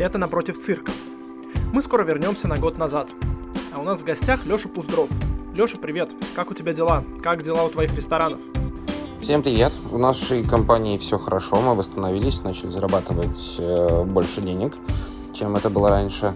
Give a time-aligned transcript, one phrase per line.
[0.00, 0.92] Это «Напротив цирка».
[1.74, 3.10] Мы скоро вернемся на год назад.
[3.70, 5.10] А у нас в гостях Леша Пуздров.
[5.54, 6.12] Леша, привет.
[6.34, 7.04] Как у тебя дела?
[7.22, 8.38] Как дела у твоих ресторанов?
[9.20, 9.74] Всем привет.
[9.90, 11.60] В нашей компании все хорошо.
[11.60, 14.74] Мы восстановились, начали зарабатывать э, больше денег,
[15.34, 16.34] чем это было раньше.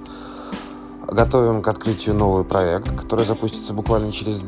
[1.08, 4.42] Готовим к открытию новый проект, который запустится буквально через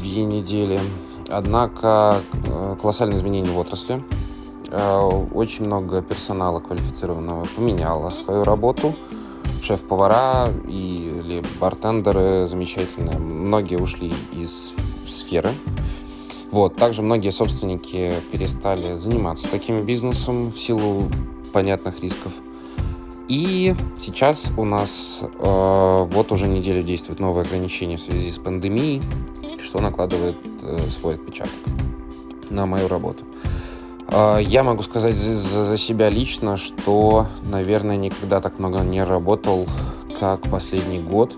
[0.00, 0.80] две недели.
[1.28, 4.02] Однако э, колоссальные изменения в отрасли.
[4.68, 5.00] Э,
[5.32, 8.94] очень много персонала квалифицированного поменяло свою работу.
[9.62, 13.18] Шеф-повара или бартендеры замечательные.
[13.18, 14.74] Многие ушли из
[15.08, 15.50] сферы.
[16.50, 16.76] Вот.
[16.76, 21.08] Также многие собственники перестали заниматься таким бизнесом в силу
[21.52, 22.32] понятных рисков.
[23.28, 29.02] И сейчас у нас э, вот уже неделю действуют новые ограничения в связи с пандемией,
[29.60, 31.52] что накладывает э, свой отпечаток
[32.50, 33.24] на мою работу.
[34.08, 39.68] Э, я могу сказать за, за себя лично, что, наверное, никогда так много не работал,
[40.18, 41.36] как последний год,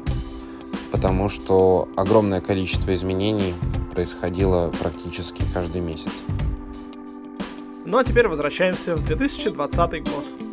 [0.92, 3.54] потому что огромное количество изменений
[3.92, 6.12] происходило практически каждый месяц.
[7.84, 10.47] Ну а теперь возвращаемся в 2020 год.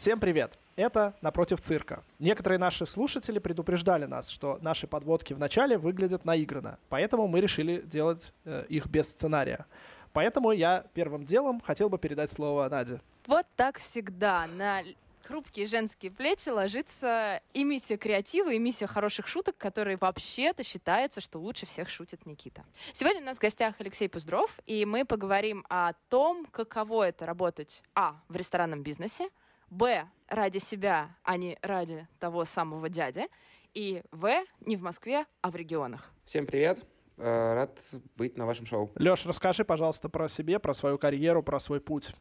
[0.00, 0.58] Всем привет!
[0.76, 2.02] Это «Напротив цирка».
[2.18, 7.82] Некоторые наши слушатели предупреждали нас, что наши подводки в начале выглядят наигранно, поэтому мы решили
[7.82, 9.66] делать э, их без сценария.
[10.14, 13.02] Поэтому я первым делом хотел бы передать слово Наде.
[13.26, 14.46] Вот так всегда.
[14.46, 14.80] На
[15.22, 21.38] хрупкие женские плечи ложится и миссия креатива, и миссия хороших шуток, которые вообще-то считается, что
[21.38, 22.64] лучше всех шутит Никита.
[22.94, 27.82] Сегодня у нас в гостях Алексей Пуздров, и мы поговорим о том, каково это работать,
[27.94, 29.28] а, в ресторанном бизнесе,
[29.70, 33.26] Б, ради себя, а не ради того самого дяди.
[33.72, 34.28] И В,
[34.66, 36.10] не в Москве, а в регионах.
[36.24, 36.84] Всем привет.
[37.16, 37.78] Э, рад
[38.16, 38.90] быть на вашем шоу.
[38.96, 42.12] Леш, расскажи, пожалуйста, про себе, про свою карьеру, про свой путь.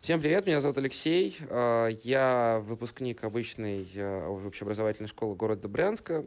[0.00, 1.38] Всем привет, меня зовут Алексей.
[1.48, 6.24] Э, я выпускник обычной э, общеобразовательной школы города Брянска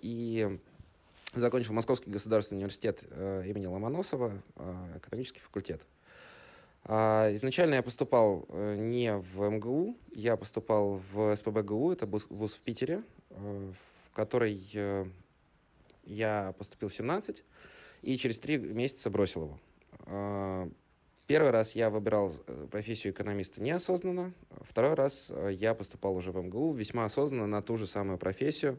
[0.00, 0.60] и
[1.34, 4.40] закончил Московский государственный университет имени Ломоносова,
[4.96, 5.82] экономический факультет.
[6.86, 12.60] А, изначально я поступал э, не в МГУ, я поступал в СПБГУ, это вуз в
[12.60, 13.72] Питере, э,
[14.10, 15.06] в который э,
[16.04, 17.42] я поступил в 17
[18.02, 19.58] и через три месяца бросил его.
[20.06, 20.68] А,
[21.26, 22.34] первый раз я выбирал
[22.70, 27.86] профессию экономиста неосознанно, второй раз я поступал уже в МГУ весьма осознанно на ту же
[27.86, 28.78] самую профессию.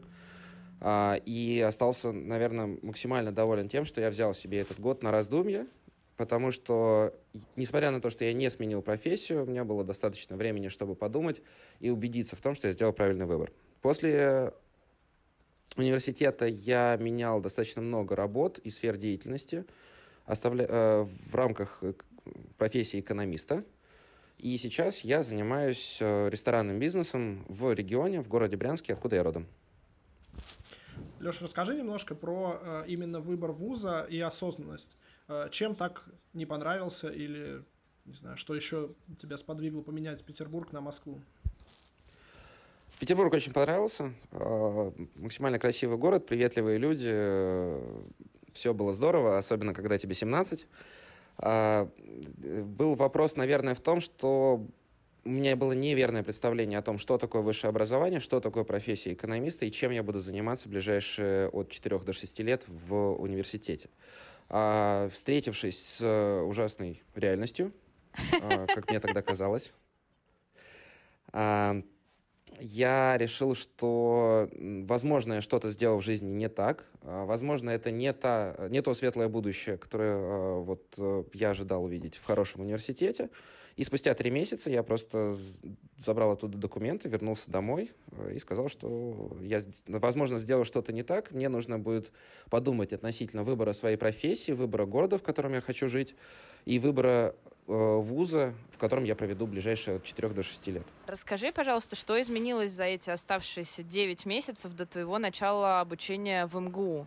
[0.80, 5.66] А, и остался, наверное, максимально доволен тем, что я взял себе этот год на раздумье,
[6.16, 7.14] потому что,
[7.56, 11.42] несмотря на то, что я не сменил профессию, у меня было достаточно времени, чтобы подумать
[11.80, 13.52] и убедиться в том, что я сделал правильный выбор.
[13.82, 14.52] После
[15.76, 19.64] университета я менял достаточно много работ и сфер деятельности
[20.24, 20.66] оставля...
[20.68, 21.92] э, в рамках э,
[22.58, 23.64] профессии экономиста.
[24.38, 29.46] И сейчас я занимаюсь э, ресторанным бизнесом в регионе, в городе Брянске, откуда я родом.
[31.20, 34.90] Леша, расскажи немножко про э, именно выбор вуза и осознанность.
[35.28, 36.04] Э, чем так
[36.34, 37.62] не понравился или,
[38.04, 41.20] не знаю, что еще тебя сподвигло поменять Петербург на Москву?
[43.00, 44.12] Петербург очень понравился.
[44.32, 47.10] Э, максимально красивый город, приветливые люди.
[48.52, 50.66] Все было здорово, особенно когда тебе 17.
[51.38, 51.88] Э,
[52.38, 54.64] был вопрос, наверное, в том, что
[55.24, 59.66] у меня было неверное представление о том, что такое высшее образование, что такое профессия экономиста
[59.66, 63.88] и чем я буду заниматься ближайшие от 4 до 6 лет в университете.
[64.48, 67.72] А, встретившись с э, ужасной реальностью,
[68.42, 69.72] а, как мне тогда казалось,
[71.32, 71.82] а,
[72.60, 76.86] я решил, что, возможно, я что-то сделал в жизни не так.
[77.02, 81.84] А, возможно, это не, та, не то светлое будущее, которое а, вот, э, я ожидал
[81.84, 83.30] увидеть в хорошем университете.
[83.76, 85.36] И спустя три месяца я просто
[85.98, 91.30] забрал оттуда документы, вернулся домой э, и сказал, что я, возможно, сделал что-то не так.
[91.30, 92.10] Мне нужно будет
[92.48, 96.14] подумать относительно выбора своей профессии, выбора города, в котором я хочу жить,
[96.64, 97.34] и выбора
[97.68, 100.86] э, вуза, в котором я проведу ближайшие от 4 до 6 лет.
[101.06, 107.06] Расскажи, пожалуйста, что изменилось за эти оставшиеся 9 месяцев до твоего начала обучения в МГУ?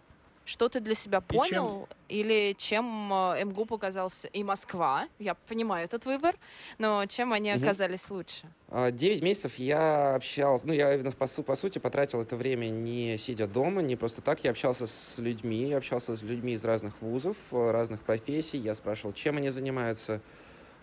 [0.49, 1.87] Что ты для себя понял?
[1.87, 1.97] чем?
[2.07, 5.07] Или чем э, МГУ показался и Москва?
[5.19, 6.35] Я понимаю этот выбор,
[6.79, 7.61] но чем они угу.
[7.61, 8.47] оказались лучше?
[8.67, 13.45] А, девять месяцев я общался, ну, я по, по сути потратил это время не сидя
[13.45, 14.43] дома, не просто так.
[14.43, 18.57] Я общался с людьми, я общался с людьми из разных вузов, э, разных профессий.
[18.57, 20.19] Я спрашивал, чем они занимаются,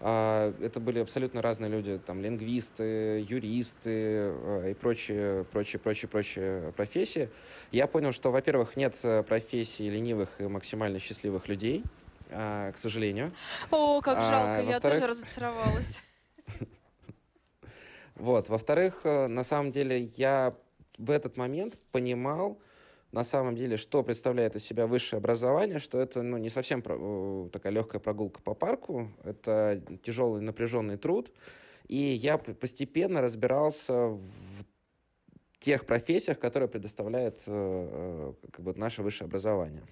[0.06, 7.28] это были абсолютно разные люди, там, лингвисты, юристы э, и прочие, прочие, прочие, прочие профессии.
[7.72, 11.82] Я понял, что, во-первых, нет э, профессий ленивых и максимально счастливых людей.
[12.28, 13.32] к сожалению.
[13.70, 16.00] О, как жалко, я тоже разочаровалась.
[18.16, 18.48] Вот.
[18.48, 20.54] Во-вторых, на самом деле я
[20.96, 22.58] в этот момент понимал,
[23.16, 27.48] на самом деле, что представляет из себя высшее образование, что это ну, не совсем про,
[27.50, 31.32] такая легкая прогулка по парку, это тяжелый напряженный труд.
[31.88, 34.20] И я постепенно разбирался в
[35.60, 39.82] тех профессиях, которые предоставляет э, э как бы наше высшее образование.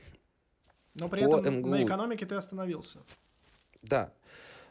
[0.94, 1.68] Но при по этом МГУ...
[1.70, 2.98] на экономике ты остановился.
[3.80, 4.12] Да.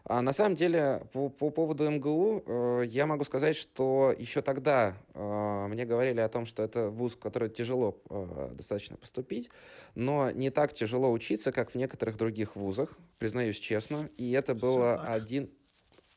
[0.05, 4.97] А на самом деле, по, по поводу МГУ, э, я могу сказать, что еще тогда
[5.13, 9.49] э, мне говорили о том, что это вуз, в который тяжело э, достаточно поступить,
[9.95, 14.09] но не так тяжело учиться, как в некоторых других вузах, признаюсь честно.
[14.17, 15.49] И это было один...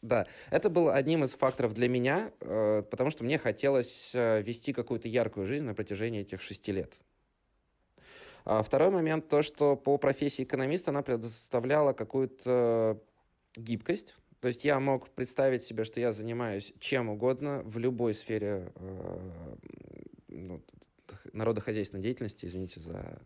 [0.03, 4.73] Да, это был одним из факторов для меня, э, потому что мне хотелось э, вести
[4.73, 6.93] какую-то яркую жизнь на протяжении этих шести лет.
[8.44, 13.00] А второй момент, то, что по профессии экономиста она предоставляла какую-то
[13.56, 14.14] гибкость.
[14.41, 19.31] То есть я мог представить себе, что я занимаюсь чем угодно в любой сфере э,
[20.29, 20.62] ну,
[21.32, 23.20] народохозяйственной деятельности, извините за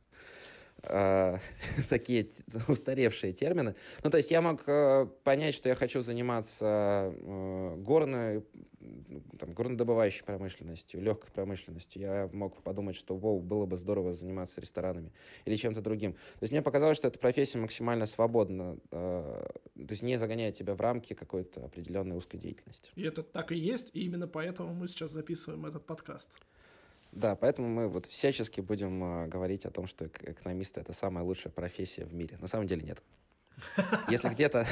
[1.88, 2.28] такие
[2.68, 3.74] устаревшие термины.
[4.02, 8.42] Ну, то есть я мог э, понять, что я хочу заниматься э, горной,
[9.38, 12.00] там, горнодобывающей промышленностью, легкой промышленностью.
[12.00, 15.12] Я мог подумать, что воу, было бы здорово заниматься ресторанами
[15.44, 16.12] или чем-то другим.
[16.12, 20.74] То есть мне показалось, что эта профессия максимально свободна, э, то есть не загоняет тебя
[20.74, 22.90] в рамки какой-то определенной узкой деятельности.
[22.94, 26.28] И это так и есть, и именно поэтому мы сейчас записываем этот подкаст.
[27.12, 31.52] Да, поэтому мы вот всячески будем э, говорить о том, что экономисты это самая лучшая
[31.52, 32.38] профессия в мире.
[32.40, 33.02] На самом деле нет.
[34.08, 34.66] Если где-то,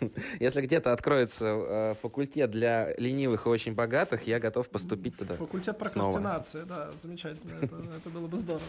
[0.40, 5.36] если где-то откроется э, факультет для ленивых и очень богатых, я готов поступить туда.
[5.36, 6.66] Факультет прокрастинации, снова.
[6.66, 7.58] да, замечательно.
[7.60, 8.62] Это, это было бы здорово.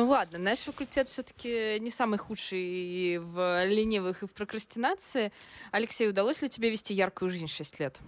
[0.00, 5.30] Ну ладно, наш факультет все-таки не самый худший в ленивых и в прокрастинации.
[5.72, 8.00] Алексей, удалось ли тебе вести яркую жизнь 6 лет?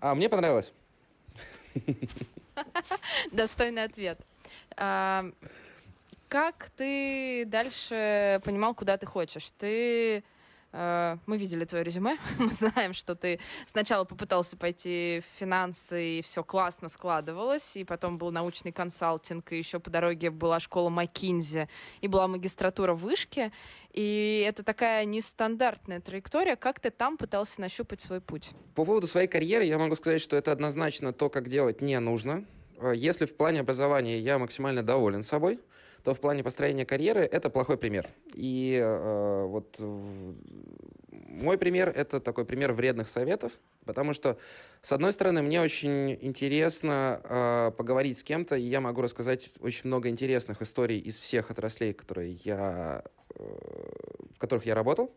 [0.00, 0.72] А, мне понравилось.
[3.32, 4.18] Достойный ответ.
[4.78, 5.26] А,
[6.30, 9.50] как ты дальше понимал, куда ты хочешь?
[9.58, 10.24] Ты
[10.72, 16.44] мы видели твое резюме, мы знаем, что ты сначала попытался пойти в финансы, и все
[16.44, 21.68] классно складывалось, и потом был научный консалтинг, и еще по дороге была школа Маккинзи,
[22.00, 23.52] и была магистратура в Вышке,
[23.92, 26.56] и это такая нестандартная траектория.
[26.56, 28.50] Как ты там пытался нащупать свой путь?
[28.74, 32.44] По поводу своей карьеры я могу сказать, что это однозначно то, как делать не нужно.
[32.80, 35.58] Э, если в плане образования я максимально доволен собой,
[36.04, 38.08] то в плане построения карьеры это плохой пример.
[38.34, 40.32] И э, вот э,
[41.10, 43.52] мой пример это такой пример вредных советов,
[43.84, 44.38] потому что,
[44.82, 49.86] с одной стороны, мне очень интересно э, поговорить с кем-то, и я могу рассказать очень
[49.86, 53.04] много интересных историй из всех отраслей, которые я,
[53.34, 53.42] э,
[54.34, 55.12] в которых я работал.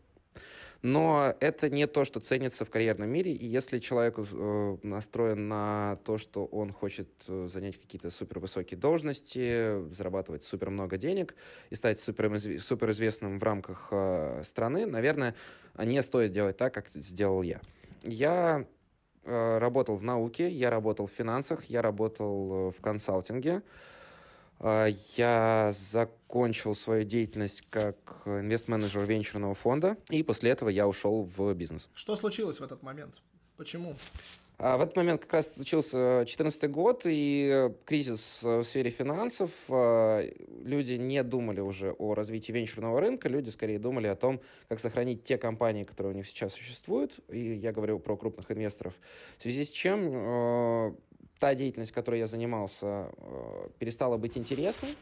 [0.82, 3.34] Но это не то, что ценится в карьерном мире.
[3.34, 9.88] И если человек э, настроен на то, что он хочет э, занять какие-то супервысокие должности,
[9.94, 11.36] зарабатывать супер много денег
[11.70, 15.36] и стать супер, суперизвестным в рамках э, страны, наверное,
[15.78, 17.62] не стоит делать так, как сделал я.
[18.02, 18.66] Я
[19.24, 23.58] э, работал в науке, я работал в финансах, я работал э, в консалтинге.
[23.58, 23.62] А,
[24.64, 31.90] я закончил свою деятельность как инвест-менеджер венчурного фонда, и после этого я ушел в бизнес.
[31.94, 33.16] Что случилось в этот момент?
[33.58, 33.96] Почему?
[34.64, 39.50] А в этот момент как раз случился 2014 год, и кризис в сфере финансов.
[39.70, 40.24] А,
[40.64, 45.24] люди не думали уже о развитии венчурного рынка, люди скорее думали о том, как сохранить
[45.24, 47.12] те компании, которые у них сейчас существуют.
[47.30, 48.94] И я говорю про крупных инвесторов.
[49.40, 50.96] В связи с чем
[51.42, 54.96] та деятельность, которой я занимался, э, перестала быть интересной,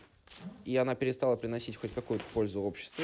[0.64, 3.04] и она перестала приносить хоть какую-то пользу обществу.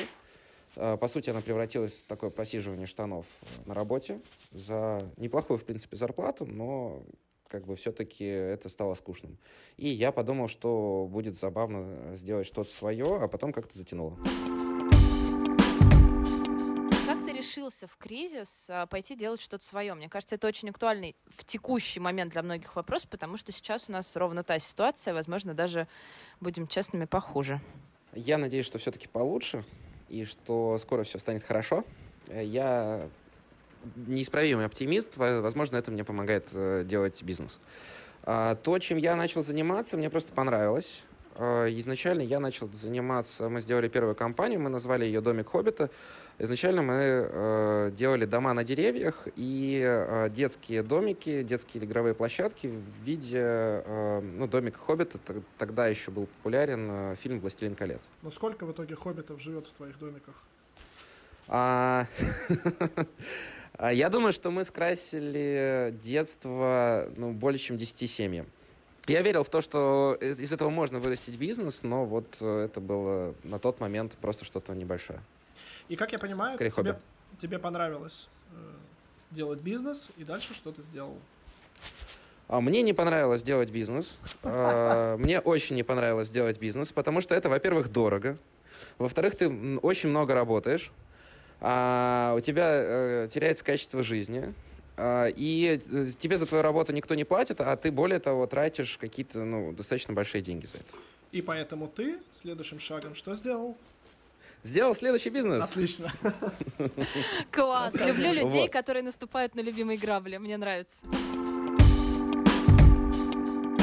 [0.78, 3.26] Э, по сути, она превратилась в такое просиживание штанов
[3.66, 4.22] на работе
[4.54, 7.04] за неплохую, в принципе, зарплату, но
[7.50, 9.38] как бы все-таки это стало скучным.
[9.76, 14.18] И я подумал, что будет забавно сделать что-то свое, а потом как-то затянуло
[17.34, 19.94] решился в кризис а, пойти делать что-то свое?
[19.94, 23.92] Мне кажется, это очень актуальный в текущий момент для многих вопрос, потому что сейчас у
[23.92, 25.88] нас ровно та ситуация, возможно, даже,
[26.40, 27.62] будем честными, похуже.
[28.14, 29.66] Я надеюсь, что все-таки получше,
[30.10, 31.84] и что скоро все станет хорошо.
[32.30, 33.10] Я
[33.96, 37.60] неисправимый оптимист, возможно, это мне помогает э, делать бизнес.
[38.24, 41.04] А, то, чем я начал заниматься, мне просто понравилось.
[41.36, 45.90] А, изначально я начал заниматься, мы сделали первую компанию, мы назвали ее «Домик Хоббита».
[46.38, 53.04] Изначально мы э, делали дома на деревьях и э, детские домики, детские игровые площадки в
[53.06, 55.18] виде э, ну, домика Хоббита.
[55.58, 58.02] Тогда еще был популярен э, фильм «Властелин колец».
[58.22, 60.36] Но сколько в итоге хоббитов живет в твоих домиках?
[61.48, 62.06] А,
[63.78, 63.94] а...
[63.94, 68.48] Я думаю, что мы скрасили детство ну, более чем 10 семьям.
[69.08, 73.36] Я верил в то, что из этого можно вырастить бизнес, но вот э, это было
[73.44, 75.22] на тот момент просто что-то небольшое.
[75.90, 77.00] И как я понимаю, тебе,
[77.42, 78.56] тебе понравилось э,
[79.32, 81.18] делать бизнес, и дальше что ты сделал?
[82.48, 84.18] А мне не понравилось делать бизнес.
[84.44, 88.38] А, мне очень не понравилось делать бизнес, потому что это, во-первых, дорого.
[88.98, 89.50] Во-вторых, ты
[89.80, 90.92] очень много работаешь.
[91.62, 94.54] А у тебя э, теряется качество жизни.
[94.98, 99.44] И э, тебе за твою работу никто не платит, а ты, более того, тратишь какие-то
[99.44, 100.86] ну, достаточно большие деньги за это.
[101.32, 103.76] И поэтому ты следующим шагом что сделал?
[104.66, 105.64] Сделал следующий бизнес.
[105.64, 106.12] Отлично.
[107.52, 107.94] Класс.
[107.94, 110.38] Люблю людей, которые наступают на любимые грабли.
[110.38, 111.06] Мне нравится.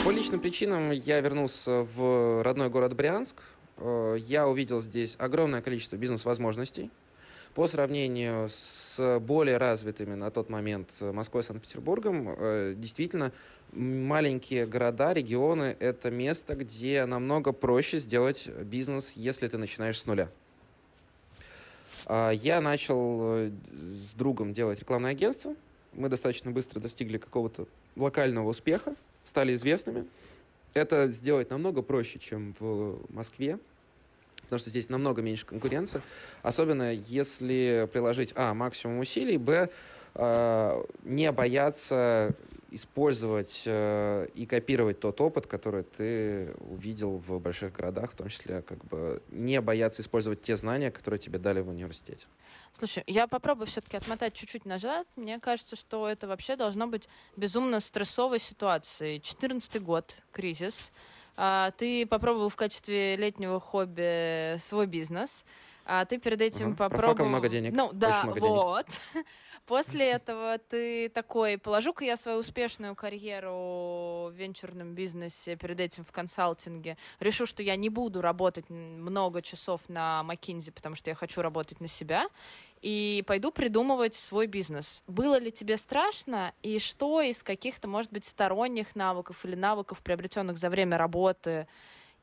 [0.04, 3.36] По личным причинам я вернулся в родной город Брянск.
[3.76, 6.90] Э, я увидел здесь огромное количество бизнес-возможностей.
[7.54, 13.30] По сравнению с более развитыми на тот момент Москвой и Санкт-Петербургом, э, действительно,
[13.70, 20.28] маленькие города, регионы— это место, где намного проще сделать бизнес, если ты начинаешь с нуля.
[22.06, 25.54] А, я начал э, с другом делать рекламное агентство.
[25.92, 27.66] Мы достаточно быстро достигли какого-то
[27.96, 28.94] локального успеха,
[29.24, 30.06] стали известными.
[30.74, 33.58] Это сделать намного проще, чем в Москве,
[34.42, 36.00] потому что здесь намного меньше конкуренции.
[36.42, 39.68] Особенно если приложить, а, максимум усилий, б,
[40.14, 42.34] а, не бояться
[42.74, 48.62] использовать э, и копировать тот опыт, который ты увидел в больших городах, в том числе
[48.62, 52.26] как бы не бояться использовать те знания, которые тебе дали в университете.
[52.72, 55.06] Слушай, я попробую все-таки отмотать чуть-чуть назад.
[55.16, 59.20] Мне кажется, что это вообще должно быть безумно стрессовой ситуацией.
[59.20, 60.92] 14 год, кризис.
[61.36, 65.44] А, ты попробовал в качестве летнего хобби свой бизнес.
[65.84, 66.76] А ты перед этим угу.
[66.76, 67.28] попробовал...
[67.28, 67.72] много денег.
[67.74, 68.86] Ну да, вот.
[69.12, 69.26] Денег.
[69.66, 76.10] После этого ты такой, положу-ка я свою успешную карьеру в венчурном бизнесе, перед этим в
[76.10, 81.42] консалтинге, решу, что я не буду работать много часов на McKinsey, потому что я хочу
[81.42, 82.28] работать на себя,
[82.80, 85.04] и пойду придумывать свой бизнес.
[85.06, 90.58] Было ли тебе страшно, и что из каких-то, может быть, сторонних навыков или навыков, приобретенных
[90.58, 91.68] за время работы,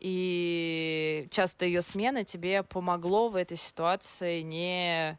[0.01, 5.17] и часто ее смена тебе помогло в этой ситуации не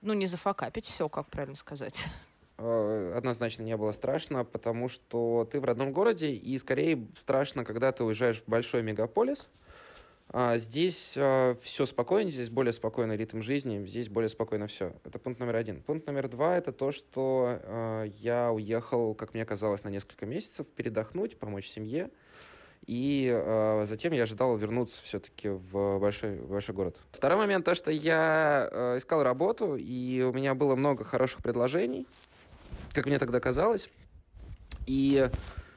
[0.00, 2.06] ну, не зафакапить все, как правильно сказать.
[2.58, 7.92] Э, однозначно не было страшно, потому что ты в родном городе, и скорее страшно, когда
[7.92, 9.46] ты уезжаешь в большой мегаполис.
[10.30, 14.92] А здесь э, все спокойно, здесь более спокойный ритм жизни, здесь более спокойно все.
[15.04, 15.82] Это пункт номер один.
[15.82, 20.66] Пункт номер два— это то, что э, я уехал, как мне казалось, на несколько месяцев
[20.66, 22.10] передохнуть, помочь семье.
[22.86, 26.96] И э, затем я ожидал вернуться все-таки в большой, в большой город.
[27.10, 32.06] Второй момент, то, что я э, искал работу, и у меня было много хороших предложений,
[32.92, 33.90] как мне тогда казалось.
[34.86, 35.28] И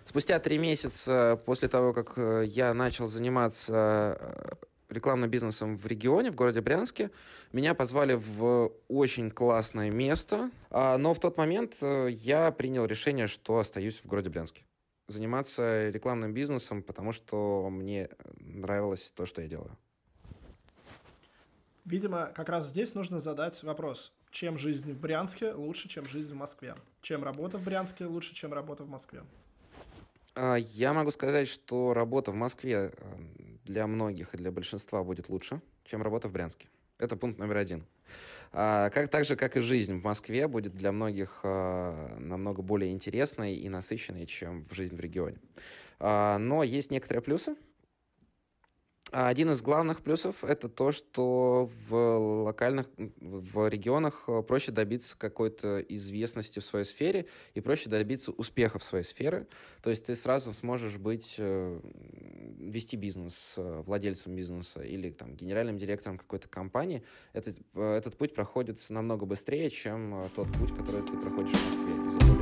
[0.05, 6.31] спустя три месяца после того, как э, я начал заниматься э, рекламным бизнесом в регионе,
[6.31, 7.09] в городе Брянске.
[7.53, 13.25] Меня позвали в очень классное место, а, но в тот момент э, я принял решение,
[13.27, 14.63] что остаюсь в городе Брянске
[15.09, 19.75] заниматься рекламным бизнесом, потому что мне нравилось то, что я делаю.
[21.85, 24.11] Видимо, как раз здесь нужно задать вопрос.
[24.31, 26.75] Чем жизнь в Брянске лучше, чем жизнь в Москве?
[27.01, 29.23] Чем работа в Брянске лучше, чем работа в Москве?
[30.35, 33.17] А, я могу сказать, что работа в Москве э,
[33.65, 36.67] для многих и для большинства будет лучше, чем работа в Брянске.
[36.99, 37.83] Это пункт номер один.
[38.51, 42.91] А, как, так же, как и жизнь в Москве будет для многих а, намного более
[42.91, 45.37] интересной и насыщенной, чем жизнь в регионе.
[45.99, 47.55] А, но есть некоторые плюсы.
[49.11, 55.79] Один из главных плюсов это то, что в локальных, в регионах э, проще добиться какой-то
[55.79, 57.25] известности в своей сфере
[57.55, 59.47] и проще добиться успеха в своей сфере.
[59.81, 61.79] То есть ты сразу сможешь быть, э,
[62.59, 67.03] вести бизнес, э, владельцем бизнеса или там, генеральным директором какой-то компании.
[67.33, 72.38] Этот, этот путь проходит намного быстрее, чем тот путь, который ты проходишь в Москве.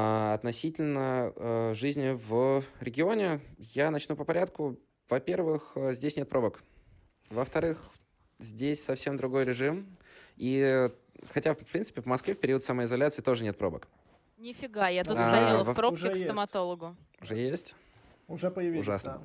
[0.00, 4.78] А, относительно э, жизни в регионе я начну по порядку.
[5.08, 6.62] Во-первых, э, здесь нет пробок.
[7.30, 7.90] Во-вторых,
[8.38, 9.96] здесь совсем другой режим.
[10.36, 10.88] И
[11.32, 13.88] хотя, в принципе, в Москве в период самоизоляции тоже нет пробок.
[14.36, 16.94] Нифига, я тут а, стояла в пробке к стоматологу.
[17.20, 17.74] Уже есть?
[18.28, 19.14] Уже появились, Ужасно.
[19.14, 19.20] Да.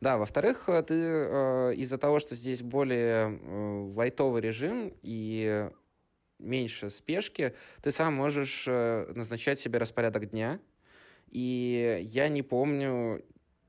[0.00, 5.68] Да, во-вторых, э, ты э, из-за того, что здесь более э, лайтовый режим и
[6.40, 10.60] меньше спешки, ты сам можешь э, назначать себе распорядок дня.
[11.30, 13.24] И я не помню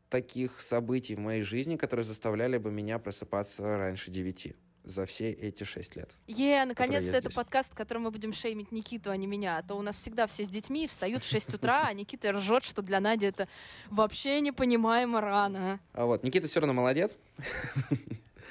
[0.10, 5.64] таких событий в моей жизни, которые заставляли бы меня просыпаться раньше девяти за все эти
[5.64, 6.10] шесть лет.
[6.28, 9.58] Е, наконец-то это подкаст, в котором мы будем шеймить Никиту, а не меня.
[9.58, 12.64] А то у нас всегда все с детьми встают в 6 утра, а Никита ржет,
[12.64, 13.48] что для Нади это
[13.90, 15.80] вообще непонимаемо рано.
[15.94, 17.18] А вот, Никита все равно молодец.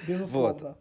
[0.06, 0.68] Безусловно.
[0.68, 0.78] Вот.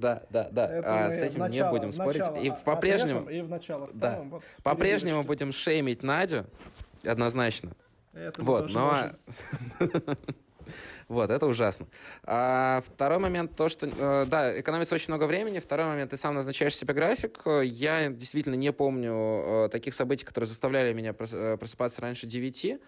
[0.00, 1.06] Да, да, да.
[1.06, 2.20] а, с этим начало, не будем спорить.
[2.20, 3.28] Начало, и по-прежнему.
[3.28, 4.20] И в начало да.
[4.22, 6.46] Вот, по-прежнему будем шеймить Надю,
[7.04, 7.72] однозначно.
[8.12, 9.12] Это вот, но
[11.08, 11.86] Вот, это ужасно.
[12.24, 15.60] А, второй момент, то, что, э, да, экономится очень много времени.
[15.60, 17.42] Второй момент, ты сам назначаешь себе график.
[17.62, 22.80] Я действительно не помню э, таких событий, которые заставляли меня э, просыпаться раньше 9.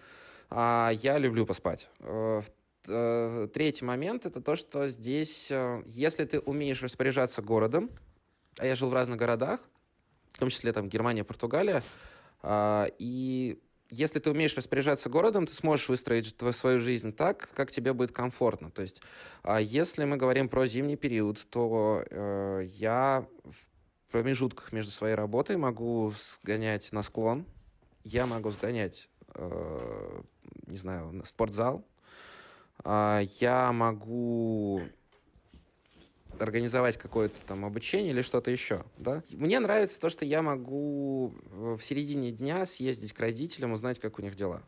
[0.49, 1.87] А я люблю поспать.
[2.83, 5.51] Третий момент, это то, что здесь,
[5.85, 7.91] если ты умеешь распоряжаться городом,
[8.57, 9.61] а я жил в разных городах,
[10.33, 11.83] в том числе там Германия, Португалия,
[12.47, 13.59] и
[13.91, 18.69] если ты умеешь распоряжаться городом, ты сможешь выстроить свою жизнь так, как тебе будет комфортно.
[18.69, 19.01] То есть,
[19.41, 25.57] а если мы говорим про зимний период, то э, я в промежутках между своей работой
[25.57, 27.45] могу сгонять на склон,
[28.03, 30.21] я могу сгонять, э,
[30.67, 31.98] не знаю, на спортзал, э,
[32.83, 34.81] я могу
[36.39, 39.23] организовать какое-то там обучение или что-то еще, да.
[39.31, 44.21] Мне нравится то, что я могу в середине дня съездить к родителям, узнать, как у
[44.21, 44.63] них дела.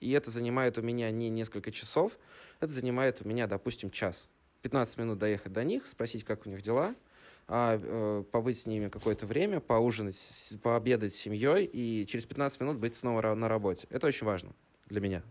[0.00, 2.12] И это занимает у меня не несколько часов,
[2.60, 4.28] это занимает у меня, допустим, час.
[4.62, 6.94] 15 минут доехать до них, спросить, как у них дела,
[7.48, 10.16] а, э, побыть с ними какое-то время, поужинать,
[10.62, 13.86] пообедать с семьей и через 15 минут быть снова на работе.
[13.90, 14.52] Это очень важно
[14.88, 15.22] для меня.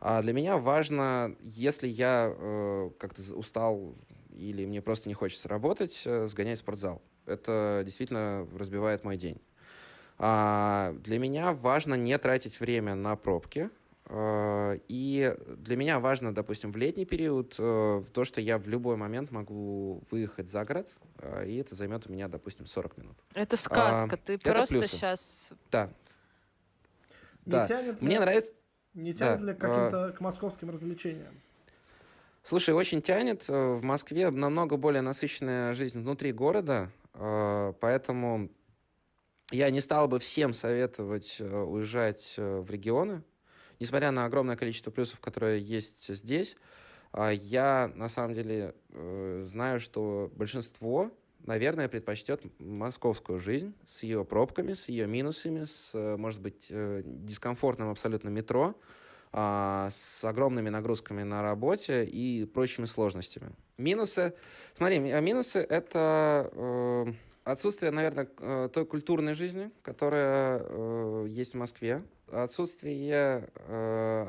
[0.00, 3.94] А для меня важно, если я э, как-то устал
[4.38, 7.02] или мне просто не хочется работать, э, сгонять в спортзал.
[7.26, 9.40] Это действительно разбивает мой день.
[10.18, 13.70] А для меня важно не тратить время на пробки.
[14.06, 18.96] Э, и для меня важно, допустим, в летний период э, то, что я в любой
[18.96, 20.88] момент могу выехать за город,
[21.44, 23.16] и это займет у меня, допустим, 40 минут.
[23.34, 24.14] Это сказка.
[24.14, 24.88] А, Ты просто плюсы.
[24.88, 25.50] сейчас...
[25.72, 25.90] Да.
[27.44, 27.66] Не да.
[27.66, 28.52] Тянет Мне нравится...
[28.94, 29.46] Не тянет да.
[29.46, 30.12] ли к каким-то а...
[30.12, 31.34] к московским развлечениям?
[32.48, 33.44] Слушай, очень тянет.
[33.48, 38.48] Э, в Москве намного более насыщенная жизнь внутри города, э, поэтому
[39.50, 43.22] я не стал бы всем советовать э, уезжать в регионы,
[43.80, 46.56] несмотря на огромное количество плюсов, которые есть здесь.
[47.14, 51.10] Я на самом деле знаю, что большинство,
[51.46, 58.28] наверное, предпочтет московскую жизнь с ее пробками, с ее минусами, с, может быть, дискомфортным абсолютно
[58.28, 58.74] метро,
[59.30, 63.52] а, с огромными нагрузками на работе и прочими сложностями.
[63.76, 64.34] Минусы.
[64.74, 67.06] Смотри, минусы— это э,
[67.44, 73.48] отсутствие, наверное, э, той культурной жизни, которая э, есть в Москве, отсутствие,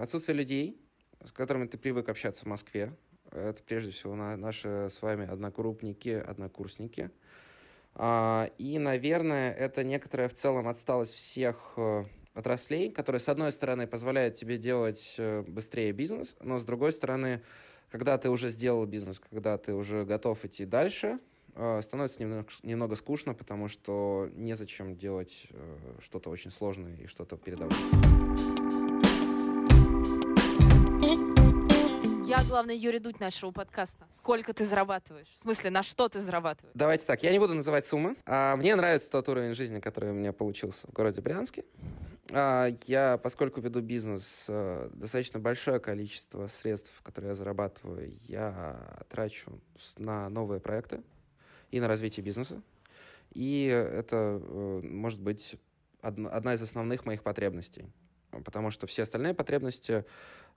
[0.02, 0.82] отсутствие людей,
[1.26, 2.93] с которыми ты привык общаться в Москве.
[3.31, 7.11] Это прежде всего наши с вами однокрупники, однокурсники.
[7.95, 11.77] А, и, наверное, это некоторая в целом отсталость всех
[12.39, 17.41] отраслей, которые, с одной стороны, позволяют тебе делать э, быстрее бизнес, но с другой стороны,
[17.89, 21.19] когда ты уже сделал бизнес, когда ты уже готов идти дальше,
[21.55, 27.37] э, становится немного, немного скучно, потому что незачем делать э, что-то очень сложное и что-то
[27.37, 27.75] передавать.
[32.39, 34.08] Я, главное, Юрий Дудь нашего подкаста.
[34.13, 35.28] Сколько ты зарабатываешь?
[35.36, 36.71] В смысле, на что ты зарабатываешь?
[36.73, 38.15] Давайте так, я не буду называть суммы.
[38.25, 41.65] А, мне нравится тот уровень жизни, который у меня получился в городе Брянске.
[42.32, 49.60] А, я, поскольку веду бизнес, э, достаточно большое количество средств, которые я зарабатываю, я трачу
[49.97, 51.04] на новые проекты
[51.71, 52.62] и на развитие бизнеса.
[53.34, 55.58] И это э, может быть
[56.02, 57.86] одна из основных моих потребностей.
[58.45, 60.05] Потому что все остальные потребности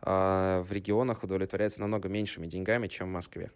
[0.00, 3.50] а, в регионах удовлетворяются намного меньшими деньгами, чем в Москве.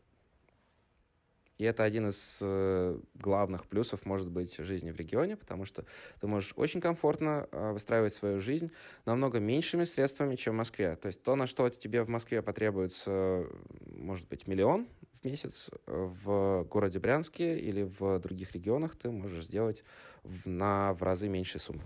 [1.58, 5.86] И это один из э, главных плюсов, может быть, жизни в регионе, потому что
[6.20, 8.70] ты можешь очень комфортно э, выстраивать свою жизнь
[9.06, 10.96] намного меньшими средствами, чем в Москве.
[10.96, 13.46] То есть то, на что тебе в Москве потребуется,
[13.86, 14.86] может быть, миллион
[15.22, 19.82] в месяц, в городе Брянске или в других регионах ты можешь сделать
[20.44, 21.82] на в разы меньшей суммы.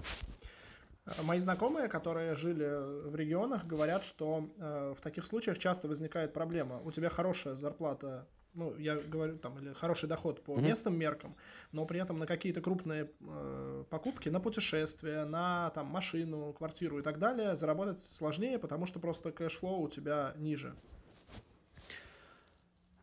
[1.23, 6.81] Мои знакомые, которые жили в регионах, говорят, что э, в таких случаях часто возникает проблема.
[6.85, 10.63] У тебя хорошая зарплата ну, я говорю, там, или хороший доход по mm-hmm.
[10.63, 11.37] местным меркам,
[11.73, 17.03] но при этом на какие-то крупные э, покупки, на путешествия, на там машину, квартиру и
[17.03, 20.75] так далее заработать сложнее, потому что просто cash flow у тебя ниже.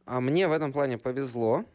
[0.06, 1.66] А мне в этом плане повезло.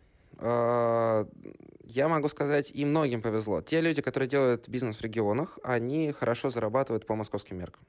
[1.95, 3.61] Я могу сказать, и многим повезло.
[3.61, 7.85] Те люди, которые делают бизнес в регионах, они хорошо зарабатывают по московским меркам.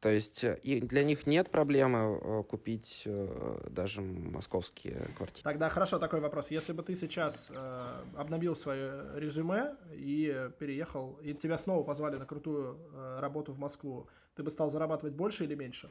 [0.00, 5.42] То есть э, и для них нет проблемы э, купить э, даже московские квартиры.
[5.42, 6.50] Тогда хорошо такой вопрос.
[6.50, 12.24] Если бы ты сейчас э, обновил свое резюме и переехал, и тебя снова позвали на
[12.24, 15.90] крутую э, работу в Москву, ты бы стал зарабатывать больше или меньше?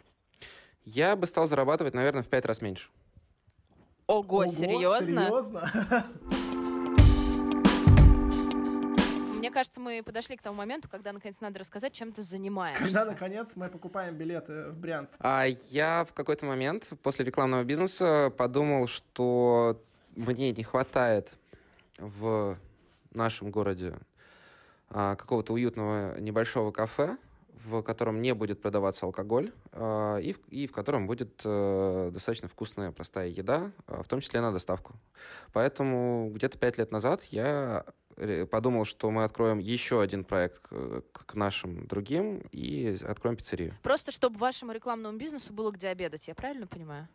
[0.86, 2.89] Я бы стал зарабатывать, наверное, в пять раз меньше.
[4.08, 5.26] Ого, Ого, серьезно?
[5.26, 6.08] Серьезно?
[9.48, 12.84] Мне кажется, мы подошли к тому моменту, когда наконец надо рассказать, чем ты занимаешься.
[12.84, 15.14] Когда, наконец, мы покупаем билеты в Брянск.
[15.20, 19.82] А я в какой-то момент после рекламного бизнеса подумал, что
[20.18, 21.30] мне не хватает
[21.98, 22.58] в
[23.14, 23.96] нашем городе
[24.90, 27.16] а, какого-то уютного небольшого кафе,
[27.64, 32.50] в котором не будет продаваться алкоголь а, и, в, и в котором будет а, достаточно
[32.50, 34.96] вкусная, простая еда, а, в том числе на доставку.
[35.54, 37.86] Поэтому где-то пять лет назад я
[38.49, 43.73] подумал, что мы откроем еще один проект к, к нашим другим и откроем пиццерию.
[43.84, 47.08] Просто чтобы вашему рекламному бизнесу было где обедать, я правильно понимаю?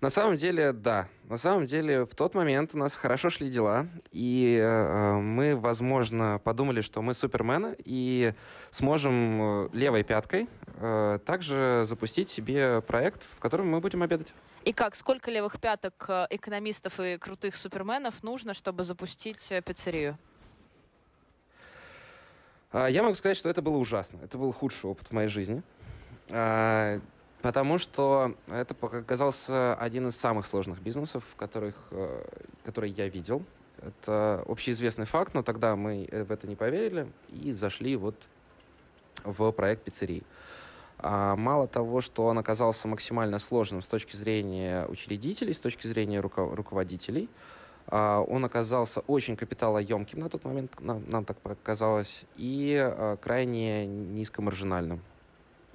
[0.00, 1.08] На самом деле, да.
[1.24, 6.38] На самом деле, в тот момент у нас хорошо шли дела, и э, мы, возможно,
[6.44, 8.34] подумали, что мы супермены и
[8.72, 14.28] сможем э, левой пяткой э, также запустить себе проект, в котором мы будем обедать.
[14.66, 20.18] И как, сколько левых пяток э, экономистов и крутых суперменов нужно, чтобы запустить э, пиццерию?
[22.72, 24.18] А, Я могу сказать, что это было ужасно.
[24.24, 25.62] Это был худший опыт в моей жизни.
[26.30, 26.98] А,
[27.42, 32.26] Потому что это оказался один из самых сложных бизнесов, которых, э,
[32.64, 33.44] которые я видел.
[33.80, 38.16] Это общеизвестный факт, но тогда мы в это не поверили и зашли вот
[39.22, 40.24] в проект пиццерии.
[40.98, 46.20] А мало того, что он оказался максимально сложным с точки зрения учредителей, с точки зрения
[46.20, 47.28] руко- руководителей,
[47.88, 53.86] а, он оказался очень капиталоемким на тот момент, нам, нам так показалось, и а, крайне
[53.86, 55.00] низкомаржинальным.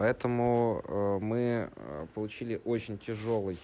[0.02, 3.60] Поэтому э, мы э, получили очень тяжелый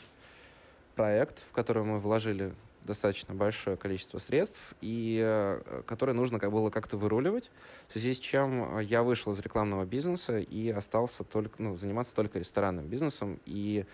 [0.94, 2.54] проект, в который мы вложили
[2.88, 7.52] достаточно большое количество средств, и э, который нужно как было как-то выруливать,
[7.90, 12.40] в связи с чем я вышел из рекламного бизнеса и остался только, ну, заниматься только
[12.40, 13.40] ресторанным бизнесом.
[13.46, 13.86] И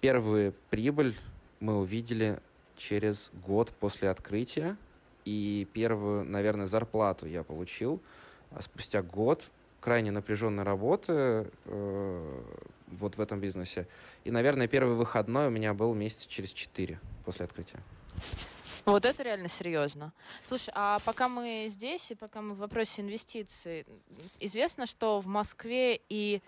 [0.00, 1.16] первую прибыль
[1.60, 2.38] мы увидели
[2.76, 4.76] через год после открытия,
[5.24, 8.02] и первую, наверное, зарплату я получил
[8.54, 9.44] а спустя год
[9.80, 12.40] крайне напряженной работы э,
[12.88, 13.86] вот в этом бизнесе.
[14.24, 17.80] И, наверное, первый выходной у меня был месяц через четыре после открытия.
[18.84, 20.12] Вот это реально серьезно.
[20.42, 23.86] Слушай, а пока мы здесь и пока мы в вопросе инвестиций,
[24.40, 26.42] известно, что в Москве и,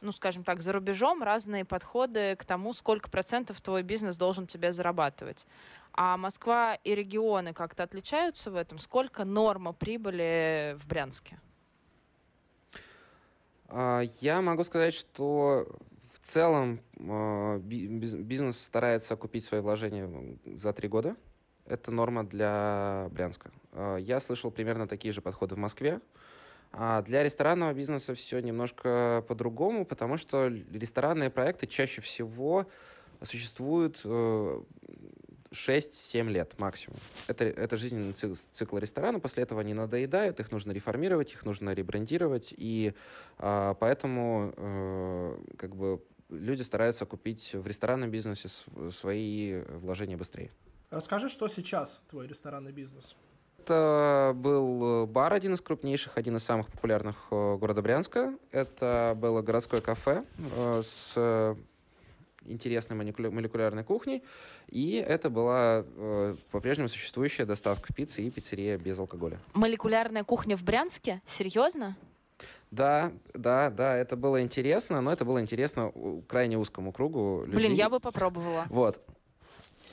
[0.00, 4.72] ну, скажем так, за рубежом разные подходы к тому, сколько процентов твой бизнес должен тебе
[4.72, 5.44] зарабатывать.
[5.92, 8.78] А Москва и регионы как-то отличаются в этом?
[8.78, 11.38] Сколько норма прибыли в Брянске?
[13.68, 15.66] А, Я могу сказать, что
[16.22, 20.08] в целом а, би- биз- бизнес старается окупить свои вложения
[20.44, 21.16] за три года.
[21.66, 23.50] Это норма для Брянска.
[23.72, 26.00] А, Я слышал примерно такие же подходы в Москве.
[26.72, 32.66] А для ресторанного бизнеса все немножко по-другому, потому что ресторанные проекты чаще всего
[33.22, 34.62] существуют э,
[35.52, 36.98] 6-7 лет максимум.
[37.26, 39.20] Это, это жизненный цикл, цикл ресторана.
[39.20, 42.54] После этого они надоедают, их нужно реформировать, их нужно ребрандировать.
[42.56, 42.94] И
[43.38, 46.00] а, поэтому э, как бы
[46.32, 50.50] люди стараются купить в ресторанном бизнесе св- свои вложения быстрее.
[50.90, 53.16] Расскажи, что сейчас твой ресторанный бизнес?
[53.58, 58.36] Это был э, бар, один из крупнейших, один из самых популярных э, города Брянска.
[58.50, 60.24] Это было городское кафе
[60.56, 61.56] э, с
[62.44, 64.24] интересной молекуля- молекулярной кухней.
[64.68, 69.38] И это была э, по-прежнему существующая доставка пиццы и пиццерия без алкоголя.
[69.54, 71.22] Молекулярная кухня в Брянске?
[71.24, 71.96] Серьезно?
[72.72, 75.92] Да, да, да, это было интересно, но это было интересно
[76.26, 77.54] крайне узкому кругу людей.
[77.54, 78.64] Блин, я бы попробовала.
[78.70, 78.98] Вот.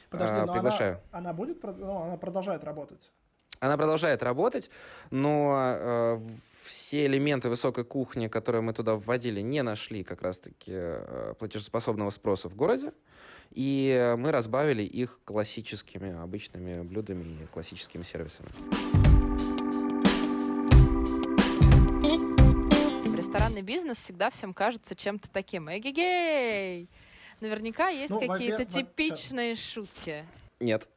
[0.10, 1.02] Подожди, А, но приглашаю.
[1.12, 3.12] Она, она будет, ну, она продолжает работать.
[3.60, 4.70] Она продолжает работать,
[5.12, 6.20] но э,
[6.64, 12.48] все элементы высокой кухни, которые мы туда вводили, не нашли как раз-таки э, платежеспособного спроса
[12.48, 12.94] в городе.
[13.52, 18.48] И мы разбавили их классическими обычными блюдами и классическими сервисами.
[23.30, 25.70] Ресторанный бизнес всегда всем кажется чем-то таким.
[25.70, 26.90] Эгегей!
[27.42, 30.26] Наверняка есть Ну, какие-то типичные шутки.
[30.60, 30.90] Нет.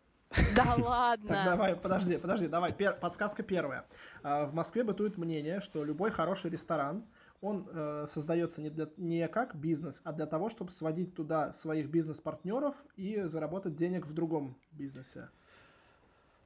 [0.56, 1.42] Да Так, ладно.
[1.44, 2.72] давай, подожди, подожди, давай.
[2.72, 3.84] Пер- подсказка первая.
[4.22, 7.04] А, В Москве бытует мнение, что любой хороший ресторан,
[7.42, 11.90] он э, создается не, для, не как бизнес, а для того, чтобы сводить туда своих
[11.90, 15.28] бизнес-партнеров и заработать денег в другом бизнесе.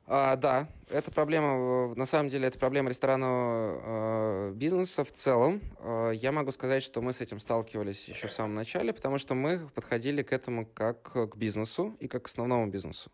[0.08, 5.60] А, да, это проблема, на самом деле, это проблема ресторанного э, бизнеса в целом.
[5.80, 9.34] Э, я могу сказать, что мы с этим сталкивались еще в самом начале, потому что
[9.34, 13.10] мы подходили к этому как к бизнесу и как к основному бизнесу.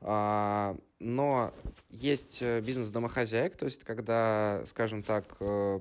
[0.00, 1.54] А, но
[1.90, 5.78] есть э, бизнес домохозяек, то есть когда, скажем так, э,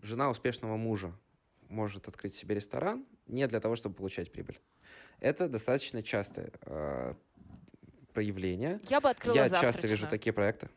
[0.00, 1.12] жена успешного мужа
[1.68, 4.58] может открыть себе ресторан не для того, чтобы получать прибыль.
[5.20, 7.14] Это достаточно частое э,
[8.10, 8.80] проявление.
[8.88, 9.72] Я бы открыла Я завтрачную.
[9.74, 10.68] часто вижу такие проекты.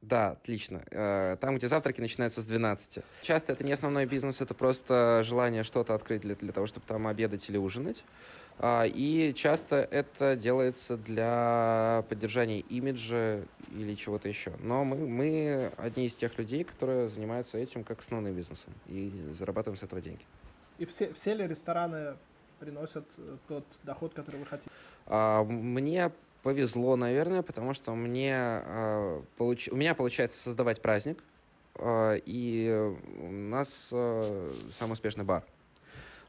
[0.00, 0.82] Да, отлично.
[0.90, 3.04] Э, Там, где завтраки начинаются с 12.
[3.22, 7.06] Часто это не основной бизнес, это просто желание что-то открыть для, для того, чтобы там
[7.06, 8.02] обедать или ужинать.
[8.58, 14.52] А, И часто это делается для поддержания имиджа или чего-то еще.
[14.60, 19.78] Но мы, мы одни из тех людей, которые занимаются этим как основным бизнесом и зарабатываем
[19.78, 20.24] с этого деньги.
[20.78, 22.16] И все, все ли рестораны
[22.60, 24.70] приносят э, тот доход, который вы хотите?
[25.06, 31.18] А, Мне повезло, наверное, потому что мне, а, получ- у меня получается создавать праздник,
[31.76, 35.42] а, и у нас самый успешный бар.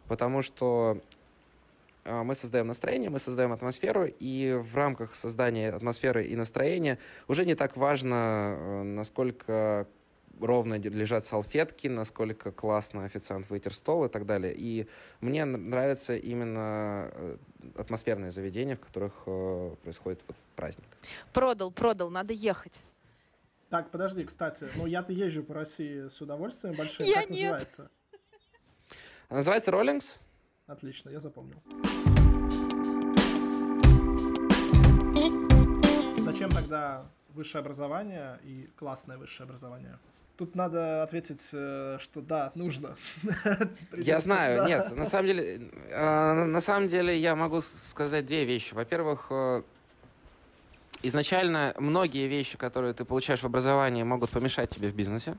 [0.08, 0.98] Потому что
[2.04, 7.54] мы создаем настроение, мы создаем атмосферу, и в рамках создания атмосферы и настроения уже не
[7.54, 9.86] так важно, э, насколько
[10.40, 14.54] ровно лежат салфетки, насколько классно официант вытер стол и так далее.
[14.56, 14.88] И
[15.20, 17.38] мне нравится именно э,
[17.76, 20.88] атмосферные заведения, в которых э, происходит вот праздник.
[21.34, 22.82] Продал, продал, надо ехать.
[23.70, 27.06] Так, подожди, кстати, ну я-то езжу по России с удовольствием большим.
[27.06, 27.52] Я как нет.
[27.52, 27.92] называется?
[29.30, 30.20] А Называется Роллингс.
[30.68, 31.62] Отлично, я запомнил.
[36.18, 39.98] Зачем тогда высшее образование и классное высшее образование?
[40.38, 42.96] Тут надо ответить, э, что да, нужно.
[43.96, 48.74] Я знаю, нет, на самом деле, э, на самом деле я могу сказать две вещи.
[48.74, 49.62] Во-первых, э,
[51.04, 55.38] изначально многие вещи, которые ты получаешь в образовании, могут помешать тебе в бизнесе.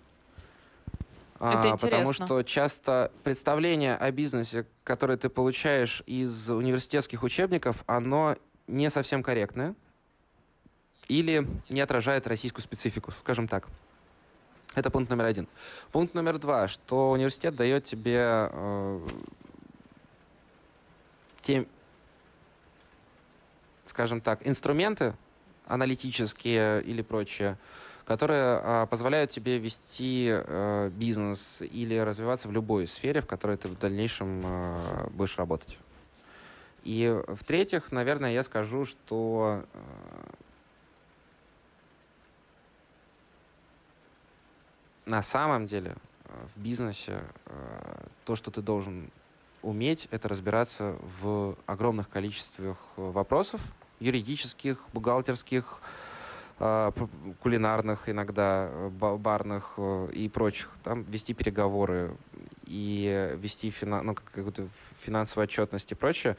[1.41, 2.27] А, Это Потому интересно.
[2.27, 8.37] что часто представление о бизнесе, которое ты получаешь из университетских учебников, оно
[8.69, 9.75] не совсем корректное
[11.09, 13.67] или не отражает российскую специфику, скажем так.
[14.75, 15.49] Это пункт номер один.
[15.91, 19.09] Пункт номер два, что университет дает тебе э,
[21.43, 21.67] те,
[23.87, 25.15] скажем так, инструменты
[25.67, 27.59] аналитические или прочее,
[28.07, 33.69] которые э, позволяют тебе вести э, бизнес или развиваться в любой сфере, в которой ты
[33.69, 35.79] в дальнейшем э, будешь работать.
[36.83, 39.79] И в-третьих, наверное, я скажу, что э,
[45.07, 45.95] на самом деле
[46.27, 49.11] э, в бизнесе э, то, что ты должен
[49.63, 53.61] уметь, это разбираться в огромных количествах э, вопросов
[54.01, 55.81] юридических, бухгалтерских,
[57.43, 59.79] кулинарных иногда, ба- барных
[60.13, 60.71] и прочих.
[60.85, 62.15] Там вести переговоры
[62.67, 64.69] и вести фина- ну, как- какую-то
[65.01, 66.37] финансовую отчетность и прочее,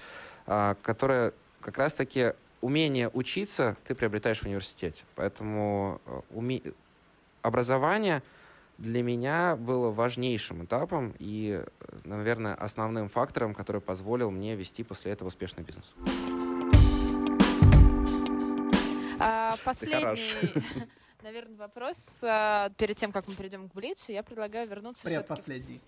[0.47, 5.03] а, которое как раз-таки умение учиться ты приобретаешь в университете.
[5.15, 5.99] Поэтому
[6.33, 6.73] уме-
[7.41, 8.21] образование
[8.83, 11.63] для меня было важнейшим этапом и,
[12.03, 15.85] наверное, основным фактором, который позволил мне вести после этого успешный бизнес.
[19.19, 20.53] А, последний,
[21.23, 22.21] наверное, вопрос.
[22.23, 25.41] а, Перед тем, как мы перейдем к Блицу, я предлагаю вернуться все-таки...
[25.41, 25.81] Предпоследний.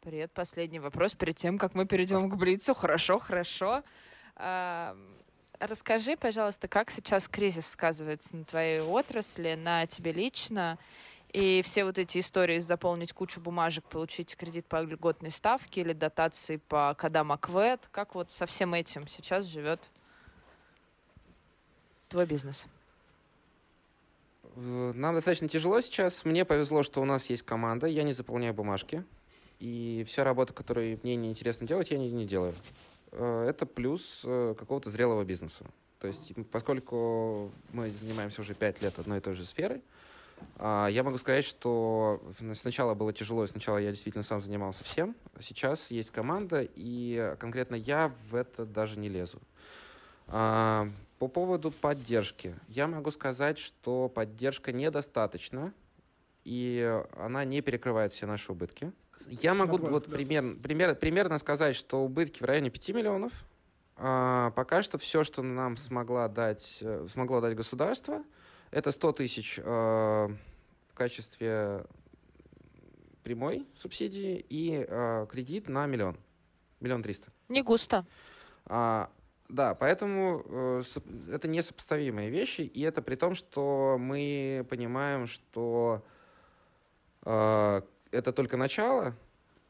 [0.00, 2.74] Предпоследний вопрос перед тем, как мы перейдем к Блицу.
[2.74, 3.82] Хорошо, хорошо.
[4.36, 4.96] А,
[5.60, 10.78] Расскажи, пожалуйста, как сейчас кризис сказывается на твоей отрасли, на тебе лично,
[11.34, 16.56] и все вот эти истории заполнить кучу бумажек, получить кредит по льготной ставке или дотации
[16.56, 19.90] по кодам АКВЭД, как вот со всем этим сейчас живет
[22.08, 22.68] твой бизнес?
[24.54, 26.24] Нам достаточно тяжело сейчас.
[26.24, 27.88] Мне повезло, что у нас есть команда.
[27.88, 29.02] Я не заполняю бумажки.
[29.58, 32.54] И вся работа, которую мне неинтересно делать, я не, не делаю.
[33.10, 35.64] Э, Это плюс э, какого-то зрелого бизнеса.
[35.98, 39.82] То есть, поскольку мы занимаемся уже пять лет одной и той же сферой,
[40.58, 42.22] я могу сказать, что
[42.54, 45.14] сначала было тяжело, и сначала я действительно сам занимался всем.
[45.40, 49.40] Сейчас есть команда, и конкретно я в это даже не лезу.
[50.28, 52.54] А, По поводу поддержки.
[52.68, 55.72] Я могу сказать, что поддержка недостаточна,
[56.44, 58.92] и она не перекрывает все наши убытки.
[59.26, 60.16] Я могу твой вот взгляд.
[60.16, 63.32] примерно, пример- примерно сказать, что убытки в районе 5 миллионов.
[63.96, 68.22] А, пока что все, что нам смогла дать, э, смогло дать государство,
[68.74, 71.86] это 100 тысяч э, в качестве
[73.22, 76.16] прямой субсидии и э, кредит на миллион.
[76.80, 77.28] Миллион триста.
[77.48, 78.04] Не густо.
[78.66, 79.10] А,
[79.48, 80.82] да, поэтому э,
[81.30, 86.04] это несопоставимые вещи, и это при том, что мы понимаем, что
[87.24, 89.14] э, это только начало,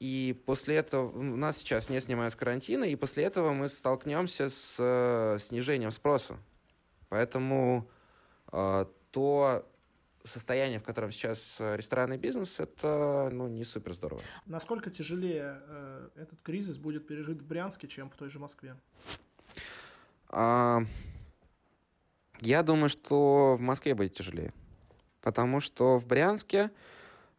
[0.00, 4.48] и после этого у нас сейчас не снимают с карантина, и после этого мы столкнемся
[4.48, 6.38] с э, снижением спроса.
[7.10, 7.86] Поэтому
[9.10, 9.66] то
[10.24, 14.22] состояние, в котором сейчас ресторанный бизнес, это ну, не супер здорово.
[14.46, 18.76] Насколько тяжелее э, этот кризис будет пережит в Брянске, чем в той же Москве?
[20.28, 20.82] А,
[22.40, 24.52] я думаю, что в Москве будет тяжелее.
[25.20, 26.70] Потому что в Брянске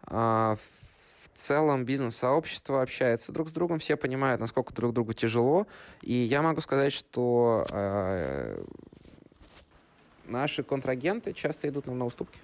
[0.04, 5.68] а, в целом бизнес-сообщество общается друг с другом, все понимают, насколько друг другу тяжело.
[6.02, 8.64] И я могу сказать, что а,
[10.28, 12.40] наши контрагенты часто идут нам на уступки.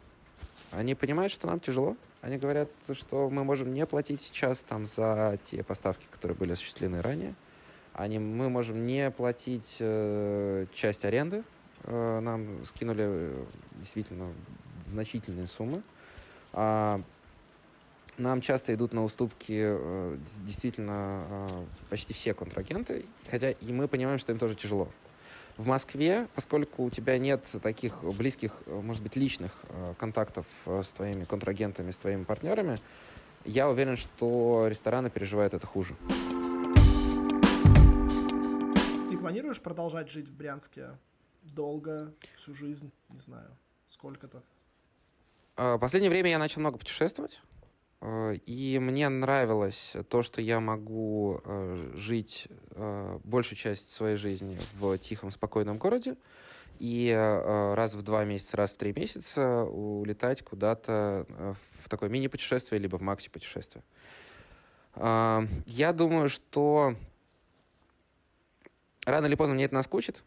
[0.71, 1.97] Они понимают, что нам тяжело.
[2.21, 7.01] Они говорят, что мы можем не платить сейчас там за те поставки, которые были осуществлены
[7.01, 7.33] ранее.
[7.93, 11.43] Они, мы можем не платить э, часть аренды.
[11.83, 13.45] Э, нам скинули э,
[13.79, 14.31] действительно
[14.91, 15.81] значительные суммы.
[16.53, 17.01] А,
[18.17, 24.19] нам часто идут на уступки э, действительно э, почти все контрагенты, хотя и мы понимаем,
[24.19, 24.89] что им тоже тяжело.
[25.57, 30.81] В Москве, поскольку у тебя нет таких близких, э, может быть, личных э, контактов э,
[30.83, 32.79] с твоими контрагентами, с твоими партнерами,
[33.45, 35.95] я уверен, что рестораны переживают это хуже.
[39.21, 40.97] планируешь продолжать жить в Брянске
[41.43, 43.55] долго, всю жизнь, не знаю,
[43.89, 44.41] сколько-то?
[45.79, 47.39] Последнее время я начал много путешествовать.
[48.01, 52.47] А, и мне нравилось то, что я могу а, жить
[53.23, 56.15] большую часть своей жизни в тихом, спокойном городе
[56.79, 57.11] и
[57.75, 61.27] раз в два месяца, раз в три месяца улетать куда-то
[61.83, 63.83] в такое мини-путешествие либо в макси-путешествие.
[64.95, 66.95] Я думаю, что
[69.05, 70.23] рано или поздно мне это наскучит.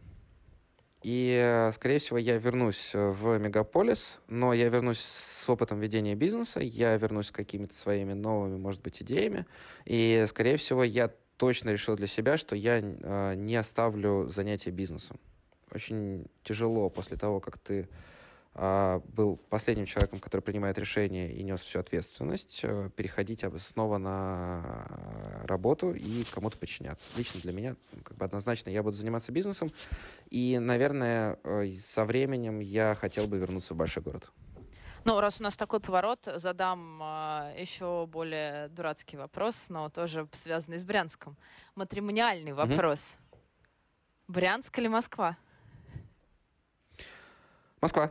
[1.05, 6.97] И, скорее всего, я вернусь в мегаполис, но я вернусь с опытом ведения бизнеса, я
[6.97, 9.45] вернусь с какими-то своими новыми, может быть, идеями.
[9.85, 15.21] И, скорее всего, я точно решил для себя, что я э, не оставлю занятия бизнесом.
[15.71, 17.87] Очень тяжело после того, как ты
[18.55, 25.93] был последним человеком, который принимает решение и нес всю ответственность, э, переходить снова на работу
[25.93, 27.07] и кому-то подчиняться.
[27.17, 29.73] Лично для меня как бы однозначно я буду заниматься бизнесом,
[30.31, 34.31] и, наверное, э, со временем я хотел бы вернуться в большой город.
[35.05, 40.79] Ну, раз у нас такой поворот, задам э, еще более дурацкий вопрос, но тоже связанный
[40.79, 41.37] с Брянском.
[41.75, 43.19] Матримониальный вопрос.
[43.19, 43.45] Mm-hmm.
[44.29, 45.37] Брянск или Москва?
[47.81, 48.11] Москва.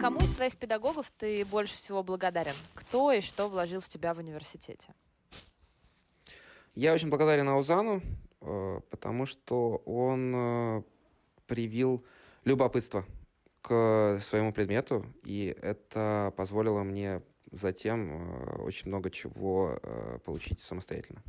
[0.00, 2.54] Кому из своих педагогов ты больше всего благодарен?
[2.74, 4.94] Кто и что вложил в тебя в университете?
[6.76, 8.02] Я очень благодарен Аузану,
[8.42, 10.82] э, потому что он э,
[11.46, 12.04] привил
[12.44, 13.06] любопытство
[13.62, 19.80] к своему предмету, и это позволило мне затем э, очень много чего
[20.26, 21.22] получить самостоятельно.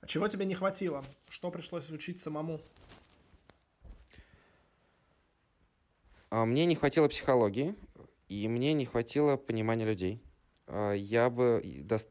[0.00, 1.04] А чего тебе не хватило?
[1.28, 2.60] Что пришлось учить самому?
[6.30, 7.74] А, мне не хватило психологии,
[8.28, 10.22] и мне не хватило понимания людей.
[10.66, 11.62] А, я бы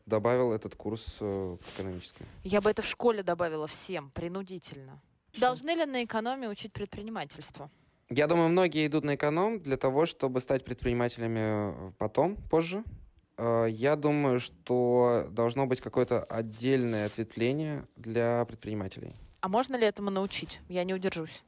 [0.05, 2.25] добавил этот курс э, экономический.
[2.43, 5.01] Я бы это в школе добавила всем, принудительно.
[5.37, 7.71] Должны ли на экономии учить предпринимательство?
[8.09, 12.83] Я думаю, многие идут на эконом для того, чтобы стать предпринимателями потом, позже.
[13.39, 19.15] А, я думаю, что должно быть какое-то отдельное ответвление для предпринимателей.
[19.39, 20.59] А можно ли этому научить?
[20.67, 21.43] Я не удержусь.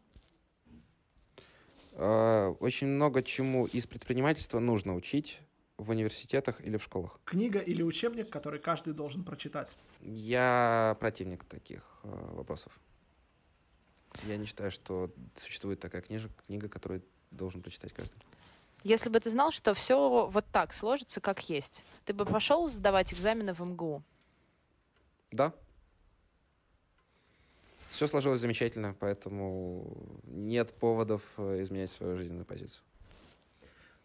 [1.94, 5.42] Э, очень много чему из предпринимательства нужно учить
[5.78, 7.20] в университетах или в школах.
[7.26, 9.76] Книга или учебник, который каждый должен прочитать?
[10.00, 12.80] Я противник таких э, вопросов.
[14.24, 18.16] Я не считаю, что существует такая книжа, книга, которую должен прочитать каждый.
[18.84, 23.14] Если бы ты знал, что все вот так сложится, как есть, ты бы пошел сдавать
[23.14, 24.04] экзамены в МГУ?
[25.32, 25.54] Да
[27.92, 29.86] все сложилось замечательно, поэтому
[30.24, 32.82] нет поводов э, изменять свою жизненную позицию.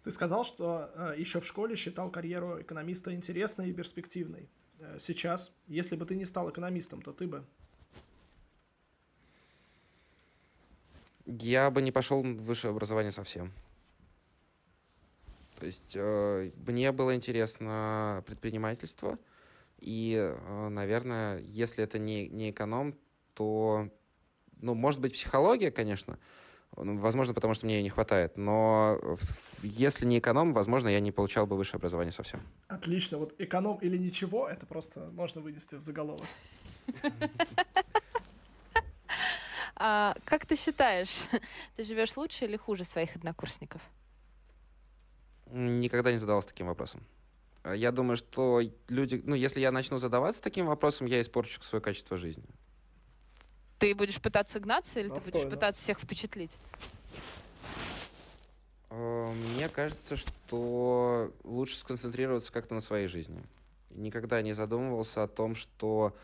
[0.04, 4.48] Ты сказал, что э, еще в школе считал карьеру экономиста интересной и перспективной.
[4.80, 7.44] Э, сейчас, если бы ты не стал экономистом, то ты бы...
[11.24, 13.50] Я бы не пошел в высшее образование совсем.
[15.58, 19.18] То есть э, мне было интересно предпринимательство,
[19.78, 22.94] и, э, наверное, если это не, не эконом,
[23.34, 23.88] то,
[24.60, 26.18] ну, может быть, психология, конечно,
[26.76, 28.36] Ну, Возможно, потому что мне ее не хватает.
[28.36, 28.98] Но
[29.62, 32.42] если не эконом, возможно, я не получал бы высшее образование совсем.
[32.68, 33.18] Отлично.
[33.18, 36.26] Вот эконом или ничего, это просто можно вынести в заголовок.
[39.78, 41.24] А как ты считаешь,
[41.76, 43.82] ты живешь лучше или хуже своих однокурсников?
[45.50, 47.02] Никогда не задавался таким вопросом.
[47.62, 51.82] А Я думаю, что люди, ну, если я начну задаваться таким вопросом, я испорчу свое
[51.82, 52.44] качество жизни.
[53.78, 55.50] Ты будешь пытаться гнаться или ты будешь Достойно.
[55.50, 56.58] пытаться всех впечатлить?
[58.90, 63.42] Э, Мне кажется, что лучше сконцентрироваться как-то на своей жизни.
[63.90, 66.14] Никогда не задумывался о том, что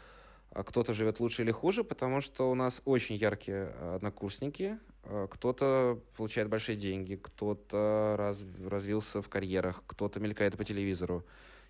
[0.51, 4.79] а, кто-то живет лучше или хуже, потому что у нас очень яркие а, однокурсники.
[5.05, 11.25] А, Кто-то получает большие деньги, кто-то раз- развился в карьерах, кто-то мелькает по телевизору.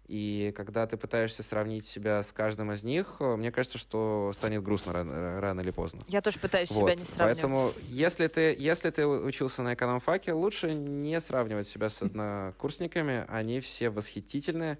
[0.09, 4.63] И когда ты пытаешься сравнить себя с каждым из них, э, мне кажется, что станет
[4.63, 6.01] грустно рано, рано или поздно.
[6.09, 7.41] Я тоже пытаюсь Вот, себя не сравнивать.
[7.41, 13.25] Поэтому, если ты, если ты учился на экономфаке, лучше не сравнивать себя с однокурсниками.
[13.29, 14.79] Они все восхитительные.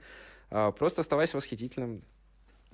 [0.51, 2.03] А, Просто оставайся восхитительным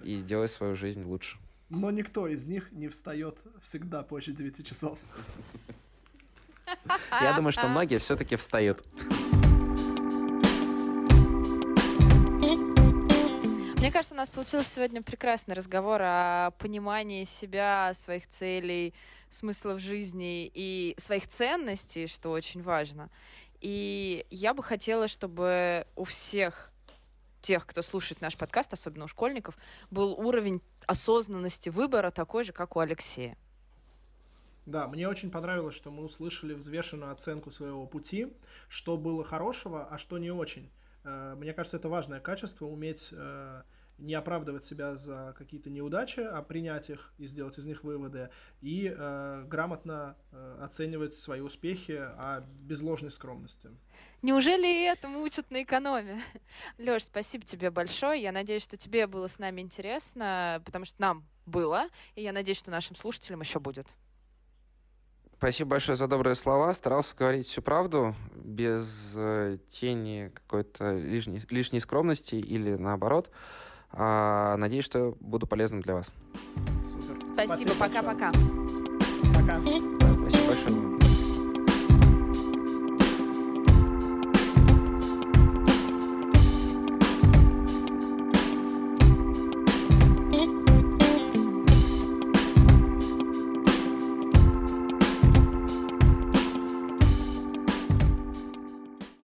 [0.03, 1.39] и делай свою жизнь лучше.
[1.71, 4.99] Но никто из них не встает всегда позже 9 часов.
[7.11, 8.85] Я думаю, что многие все-таки встают.
[13.77, 18.93] Мне кажется, у нас получился сегодня прекрасный разговор о понимании себя, своих целей,
[19.31, 23.09] смыслов жизни и своих ценностей, что очень важно.
[23.61, 26.73] И я бы хотела, чтобы у всех
[27.41, 29.57] тех, кто слушает наш подкаст, особенно у школьников,
[29.91, 33.37] был уровень осознанности выбора такой же, как у Алексея.
[34.67, 38.33] Да, мне очень понравилось, что мы услышали взвешенную оценку своего пути,
[38.69, 40.71] что было хорошего, а что не очень.
[41.05, 43.63] Э, Мне кажется, это важное качество, уметь э,
[43.99, 48.31] не оправдывать себя за какие-то неудачи, а принять их и сделать из них выводы,
[48.61, 53.71] и э, грамотно э, оценивать свои успехи, а без ложной скромности.
[54.23, 56.21] Неужели и этому учат на экономе?
[56.79, 58.21] Лёш, спасибо тебе большое.
[58.21, 62.59] Я надеюсь, что тебе было с нами интересно, потому что нам было, и я надеюсь,
[62.59, 63.95] что нашим слушателям еще будет.
[65.39, 66.75] Спасибо большое за добрые слова.
[66.75, 73.31] Старался говорить всю правду, без э, тени какой-то лишней, лишней скромности или наоборот.
[73.93, 76.13] Надеюсь, что буду полезным для вас.
[77.07, 77.45] Супер.
[77.47, 78.33] Спасибо, пока-пока.
[79.35, 79.61] Пока.
[79.61, 81.08] Спасибо большое.